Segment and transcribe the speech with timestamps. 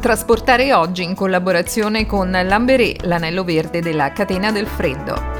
[0.00, 5.39] Trasportare oggi in collaborazione con Lamberé, l'anello verde della catena del freddo.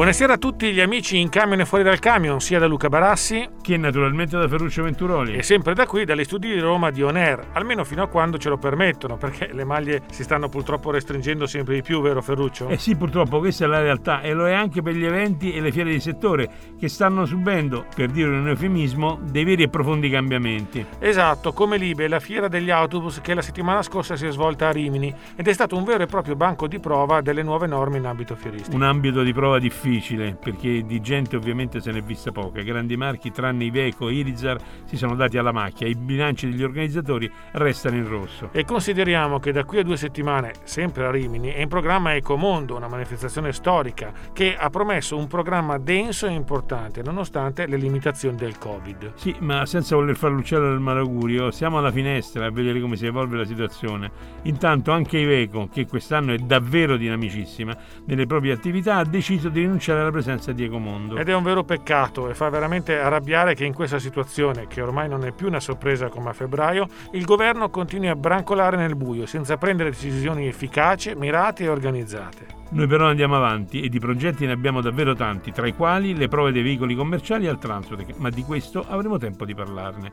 [0.00, 3.46] Buonasera a tutti gli amici in camion e fuori dal camion, sia da Luca Barassi
[3.60, 7.16] che naturalmente da Ferruccio Venturoli e sempre da qui dagli studi di Roma di On
[7.16, 11.46] Air, almeno fino a quando ce lo permettono, perché le maglie si stanno purtroppo restringendo
[11.46, 12.68] sempre di più, vero Ferruccio?
[12.68, 15.60] Eh sì, purtroppo questa è la realtà e lo è anche per gli eventi e
[15.60, 20.08] le fiere di settore che stanno subendo, per dire un eufemismo, dei veri e profondi
[20.08, 20.82] cambiamenti.
[20.98, 24.72] Esatto, come Libe, la fiera degli autobus che la settimana scorsa si è svolta a
[24.72, 28.06] Rimini ed è stato un vero e proprio banco di prova delle nuove norme in
[28.06, 28.74] ambito fieristico.
[28.74, 32.62] Un ambito di prova difficile difficile perché di gente ovviamente se ne è vista poca.
[32.62, 37.30] Grandi marchi tranne Iveco e Irizar si sono dati alla macchia, i bilanci degli organizzatori
[37.52, 38.50] restano in rosso.
[38.52, 42.76] E consideriamo che da qui a due settimane, sempre a Rimini, è in programma Ecomondo,
[42.76, 48.58] una manifestazione storica che ha promesso un programma denso e importante nonostante le limitazioni del
[48.58, 49.14] Covid.
[49.14, 53.06] Sì, ma senza voler fare l'uccello del malaugurio, siamo alla finestra a vedere come si
[53.06, 54.10] evolve la situazione.
[54.42, 60.00] Intanto anche Iveco, che quest'anno è davvero dinamicissima nelle proprie attività, ha deciso di rinunciare
[60.00, 61.16] alla presenza di Ecomondo.
[61.16, 65.08] Ed è un vero peccato e fa veramente arrabbiare che in questa situazione, che ormai
[65.08, 69.26] non è più una sorpresa come a febbraio, il governo continui a brancolare nel buio
[69.26, 72.58] senza prendere decisioni efficaci, mirate e organizzate.
[72.70, 76.28] Noi però andiamo avanti e di progetti ne abbiamo davvero tanti, tra i quali le
[76.28, 80.12] prove dei veicoli commerciali al Transotec, ma di questo avremo tempo di parlarne.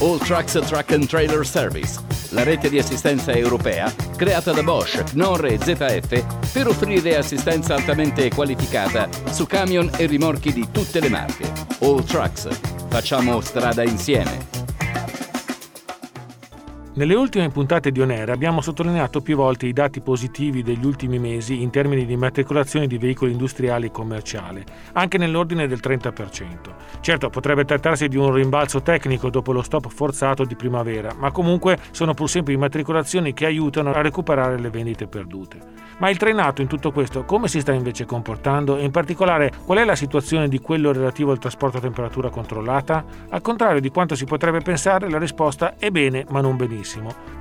[0.00, 1.98] All Trucks Truck and Trailer Service,
[2.30, 8.28] la rete di assistenza europea creata da Bosch, Knorr e ZF per offrire assistenza altamente
[8.30, 11.50] qualificata su camion e rimorchi di tutte le marche.
[11.80, 12.48] All Trucks,
[12.88, 14.47] facciamo strada insieme.
[16.98, 21.62] Nelle ultime puntate di Onera abbiamo sottolineato più volte i dati positivi degli ultimi mesi
[21.62, 26.74] in termini di immatricolazione di veicoli industriali e commerciali, anche nell'ordine del 30%.
[26.98, 31.78] Certo, potrebbe trattarsi di un rimbalzo tecnico dopo lo stop forzato di primavera, ma comunque
[31.92, 35.76] sono pur sempre immatricolazioni che aiutano a recuperare le vendite perdute.
[35.98, 39.78] Ma il trainato in tutto questo come si sta invece comportando e in particolare qual
[39.78, 43.04] è la situazione di quello relativo al trasporto a temperatura controllata?
[43.28, 46.87] Al contrario di quanto si potrebbe pensare, la risposta è bene, ma non benissimo.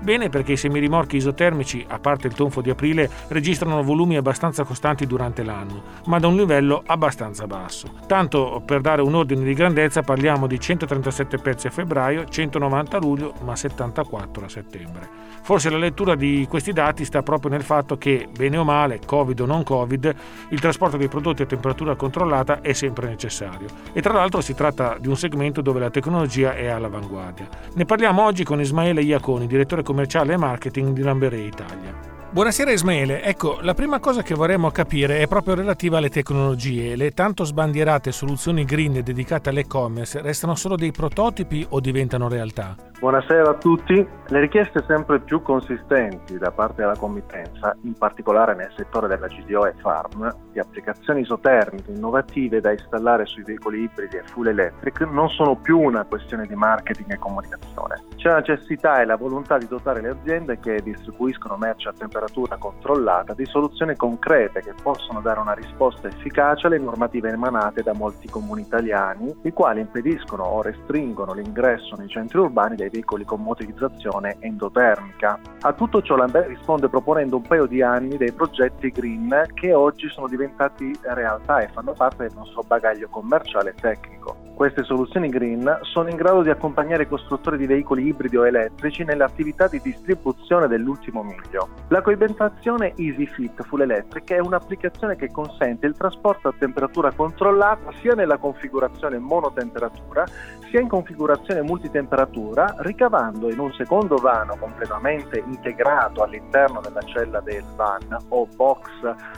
[0.02, 5.08] Bene perché i semirimorchi isotermici, a parte il tonfo di aprile, registrano volumi abbastanza costanti
[5.08, 7.88] durante l'anno, ma da un livello abbastanza basso.
[8.08, 13.00] Tanto per dare un ordine di grandezza parliamo di 137 pezzi a febbraio, 190 a
[13.00, 15.10] luglio, ma 74 a settembre.
[15.42, 19.40] Forse la lettura di questi dati sta proprio nel fatto che, bene o male, Covid
[19.40, 20.16] o non Covid,
[20.50, 23.70] il trasporto dei prodotti a temperatura controllata è sempre necessario.
[23.94, 27.48] E tra l'altro si tratta di un segmento dove la tecnologia è all'avanguardia.
[27.76, 29.02] Ne parliamo oggi con Ismaele
[29.38, 32.17] Iaconi, direttore commerciale e marketing di Lamberé Italia.
[32.30, 36.98] Buonasera Ismaele, ecco, la prima cosa che vorremmo capire è proprio relativa alle tecnologie.
[36.98, 42.76] Le tanto sbandierate soluzioni green dedicate all'e-commerce restano solo dei prototipi o diventano realtà?
[43.00, 44.06] Buonasera a tutti.
[44.30, 49.68] Le richieste sempre più consistenti da parte della committenza, in particolare nel settore della GDO
[49.68, 55.30] e Farm, di applicazioni isotermiche innovative da installare sui veicoli ibridi e full electric, non
[55.30, 58.04] sono più una questione di marketing e comunicazione.
[58.16, 62.58] C'è la necessità e la volontà di dotare le aziende che distribuiscono merce a temperatura
[62.58, 68.28] controllata di soluzioni concrete che possono dare una risposta efficace alle normative emanate da molti
[68.28, 74.38] comuni italiani, i quali impediscono o restringono l'ingresso nei centri urbani dei veicoli con motorizzazione
[74.40, 75.40] endotermica.
[75.62, 80.10] A tutto ciò Lambert risponde proponendo un paio di anni dei progetti green che oggi
[80.10, 84.47] sono diventati realtà e fanno parte del nostro bagaglio commerciale e tecnico.
[84.58, 89.04] Queste soluzioni green sono in grado di accompagnare i costruttori di veicoli ibridi o elettrici
[89.04, 91.70] nelle attività di distribuzione dell'ultimo miglio.
[91.90, 98.16] La coibentazione EasyFit Full Electric è un'applicazione che consente il trasporto a temperatura controllata sia
[98.16, 100.26] nella configurazione monotemperatura
[100.70, 107.64] sia in configurazione multitemperatura, ricavando in un secondo vano completamente integrato all'interno della cella del
[107.76, 108.90] van o box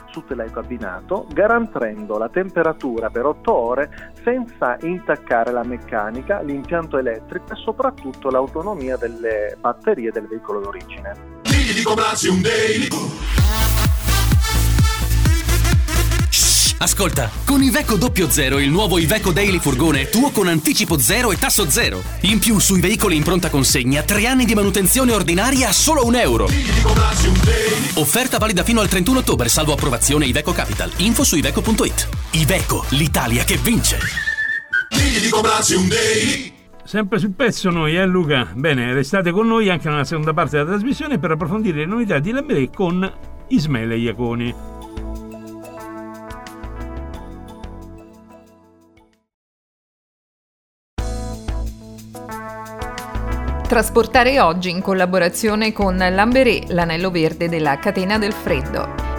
[0.06, 4.76] su telecabinato, garantendo la temperatura per 8 ore senza
[5.10, 11.38] intaccare la meccanica, l'impianto elettrico e soprattutto l'autonomia delle batterie del veicolo d'origine.
[16.82, 21.68] Ascolta, con Iveco 00, il nuovo Iveco Daily Furgone, tuo con anticipo zero e tasso
[21.68, 22.00] zero.
[22.22, 26.14] In più sui veicoli in pronta consegna, tre anni di manutenzione ordinaria a solo un
[26.14, 26.48] euro.
[27.94, 30.90] Offerta valida fino al 31 ottobre, salvo approvazione Iveco Capital.
[30.98, 32.08] Info su iveco.it.
[32.30, 34.38] Iveco, l'Italia che vince.
[35.20, 36.52] Digli di comprarsi un daily.
[36.82, 38.48] Sempre sul pezzo noi, eh Luca?
[38.54, 42.30] Bene, restate con noi anche nella seconda parte della trasmissione per approfondire le novità di
[42.30, 43.12] Lamberé con
[43.48, 44.54] Ismaele Iaconi.
[53.68, 59.09] Trasportare oggi in collaborazione con Lamberé, l'anello verde della catena del freddo.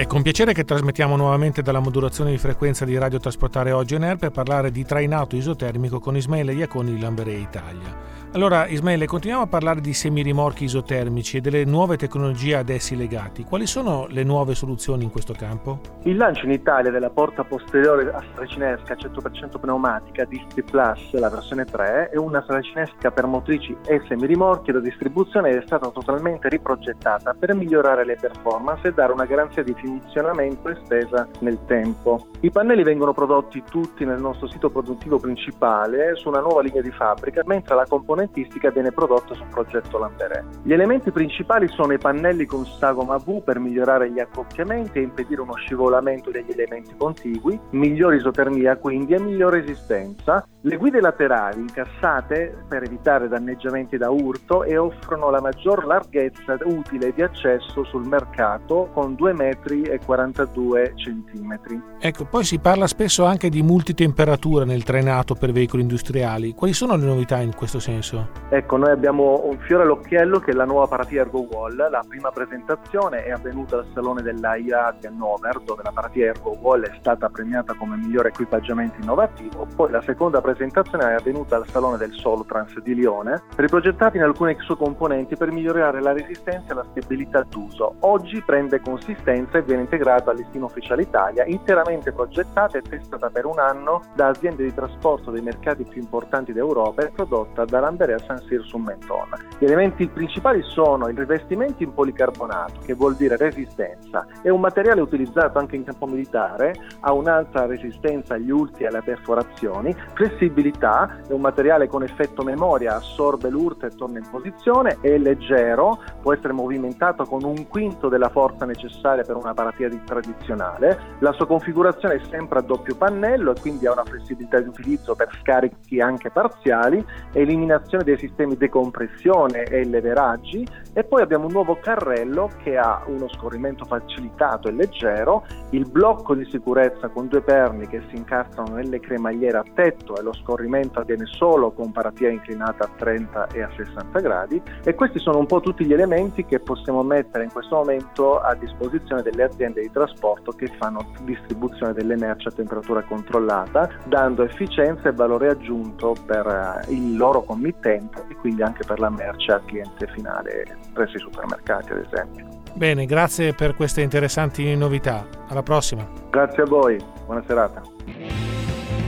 [0.00, 4.04] È con piacere che trasmettiamo nuovamente dalla modulazione di frequenza di Radio Trasportare Oggi on
[4.04, 8.10] Air per parlare di trainato isotermico con Ismaele Iaconi di Lamberé Italia.
[8.32, 13.42] Allora Ismaele, continuiamo a parlare di semirimorchi isotermici e delle nuove tecnologie ad essi legati.
[13.42, 15.80] Quali sono le nuove soluzioni in questo campo?
[16.04, 21.64] Il lancio in Italia della porta posteriore a saracinesca 100% pneumatica Distri Plus, la versione
[21.64, 27.52] 3, è una saracinesca per motrici e semirimorchi da distribuzione è stata totalmente riprogettata per
[27.56, 32.26] migliorare le performance e dare una garanzia di funzionamento estesa nel tempo.
[32.40, 36.90] I pannelli vengono prodotti tutti nel nostro sito produttivo principale su una nuova linea di
[36.90, 40.44] fabbrica, mentre la componentistica viene prodotta sul progetto Lamberé.
[40.62, 45.40] Gli elementi principali sono i pannelli con sagoma V per migliorare gli accoppiamenti e impedire
[45.40, 52.64] uno scivolamento degli elementi contigui, migliore isotermia quindi e migliore resistenza, le guide laterali incassate
[52.68, 58.88] per evitare danneggiamenti da urto e offrono la maggior larghezza utile di accesso sul mercato
[58.92, 61.80] con 2,42 metri 42 centimetri.
[61.98, 66.54] Ecco, poi si parla spesso anche di multitemperatura nel trainato per veicoli industriali.
[66.54, 68.28] Quali sono le novità in questo senso?
[68.48, 71.76] Ecco, noi abbiamo un fiore all'occhiello che è la nuova paratia Ergo Wall.
[71.76, 76.84] La prima presentazione è avvenuta al salone dell'AIA di Hannover, dove la paratia Ergo Wall
[76.84, 79.66] è stata premiata come migliore equipaggiamento innovativo.
[79.74, 84.56] Poi la seconda presentazione è avvenuta al salone del Solotrans di Lione, riprogettati in alcuni
[84.60, 87.94] suoi componenti per migliorare la resistenza e la stabilità d'uso.
[88.00, 93.46] Oggi prende consistenza e viene integrata al listino ufficiale Italia, interamente progettata e testata per
[93.46, 98.14] un anno da aziende di trasporto dei mercati più importanti d'Europa e prodotta dalla andare
[98.14, 99.28] a San Siro su Menton.
[99.58, 105.00] Gli elementi principali sono il rivestimento in policarbonato, che vuol dire resistenza, è un materiale
[105.00, 111.32] utilizzato anche in campo militare, ha un'alta resistenza agli urti e alle perforazioni, flessibilità, è
[111.32, 116.52] un materiale con effetto memoria, assorbe l'urto e torna in posizione, è leggero, può essere
[116.52, 122.20] movimentato con un quinto della forza necessaria per una paratia tradizionale, la sua configurazione è
[122.28, 127.04] sempre a doppio pannello e quindi ha una flessibilità di utilizzo per scarichi anche parziali,
[127.32, 133.02] eliminazione dei sistemi di compressione e leveraggi e poi abbiamo un nuovo carrello che ha
[133.06, 138.74] uno scorrimento facilitato e leggero, il blocco di sicurezza con due perni che si incastrano
[138.74, 143.62] nelle cremagliere a tetto e lo scorrimento avviene solo con paratia inclinata a 30 e
[143.62, 147.52] a 60 gradi e questi sono un po' tutti gli elementi che possiamo mettere in
[147.52, 153.02] questo momento a disposizione delle aziende di trasporto che fanno distribuzione delle merci a temperatura
[153.02, 158.84] controllata dando efficienza e valore aggiunto per eh, il loro committente committente e quindi anche
[158.84, 162.46] per la merce al cliente finale presso i supermercati ad esempio.
[162.74, 165.26] Bene, grazie per queste interessanti novità.
[165.48, 166.06] Alla prossima.
[166.30, 167.82] Grazie a voi, buona serata.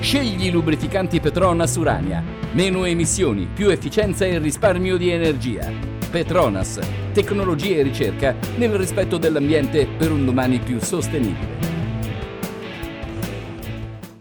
[0.01, 2.23] Scegli i lubrificanti Petronas Urania.
[2.53, 5.92] Meno emissioni, più efficienza e risparmio di energia.
[6.13, 6.79] Petronas,
[7.15, 11.71] tecnologia e ricerca nel rispetto dell'ambiente per un domani più sostenibile.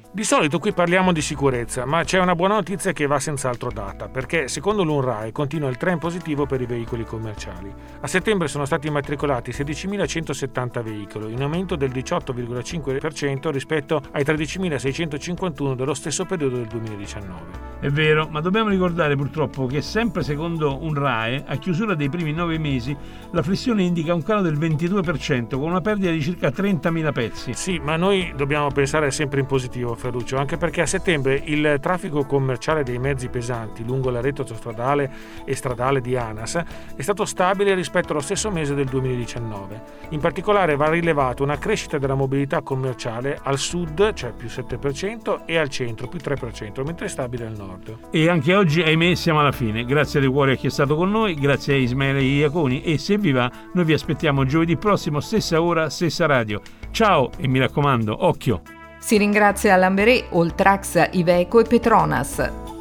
[0.10, 4.08] Di solito qui parliamo di sicurezza, ma c'è una buona notizia che va senz'altro data,
[4.08, 7.74] perché secondo l'UNRAE continua il trend positivo per i veicoli commerciali.
[8.00, 15.94] A settembre sono stati immatricolati 16.170 veicoli, in aumento del 18,5% rispetto ai 13.651 dello
[15.94, 17.71] stesso periodo del 2019.
[17.82, 22.60] È vero, ma dobbiamo ricordare purtroppo che sempre secondo UNRAE, a chiusura dei primi nove
[22.60, 22.96] mesi,
[23.32, 27.54] la flessione indica un calo del 22%, con una perdita di circa 30.000 pezzi.
[27.56, 32.24] Sì, ma noi dobbiamo pensare sempre in positivo, Ferruccio, anche perché a settembre il traffico
[32.24, 35.12] commerciale dei mezzi pesanti lungo la rete autostradale
[35.44, 36.64] e stradale di ANAS
[36.96, 39.82] è stato stabile rispetto allo stesso mese del 2019.
[40.10, 45.58] In particolare va rilevato una crescita della mobilità commerciale al sud, cioè più 7%, e
[45.58, 47.71] al centro, più 3%, mentre è stabile al nord.
[48.12, 49.86] E anche oggi, ahimè, siamo alla fine.
[49.86, 53.18] Grazie De Cuore a chi è stato con noi, grazie a Ismaele Iaconi e se
[53.18, 56.62] vi va, noi vi aspettiamo giovedì prossimo, stessa ora, stessa radio.
[56.92, 58.62] Ciao e mi raccomando, occhio!
[59.00, 62.81] Si ringrazia Lamberé, Oltrax, Iveco e Petronas.